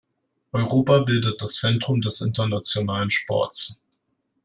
Europa 0.51 0.97
bildet 1.03 1.39
das 1.43 1.57
Zentrum 1.57 2.01
des 2.01 2.21
internationalen 2.21 3.11
Sports. 3.11 3.83